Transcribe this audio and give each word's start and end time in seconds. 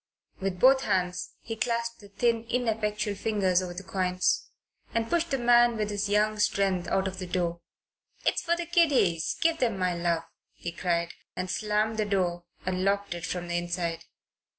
With 0.39 0.59
both 0.59 0.81
hands 0.85 1.35
he 1.41 1.55
clasped 1.55 1.99
the 1.99 2.07
thin, 2.09 2.45
ineffectual 2.49 3.13
fingers 3.13 3.61
over 3.61 3.75
the 3.75 3.83
coins 3.83 4.49
and 4.95 5.07
pushed 5.07 5.29
the 5.29 5.37
man' 5.37 5.77
with 5.77 5.91
his 5.91 6.09
young 6.09 6.39
strength 6.39 6.87
out 6.87 7.07
of 7.07 7.19
the 7.19 7.27
door. 7.27 7.61
"It's 8.25 8.41
for 8.41 8.55
the 8.55 8.65
kiddies. 8.65 9.35
Give 9.41 9.59
them 9.59 9.77
my 9.77 9.93
love," 9.93 10.23
he 10.53 10.71
cried, 10.71 11.13
and 11.35 11.51
slammed 11.51 11.97
the 11.97 12.05
door 12.05 12.45
and 12.65 12.83
locked 12.83 13.13
it 13.13 13.27
from 13.27 13.47
the 13.47 13.57
inside. 13.59 14.05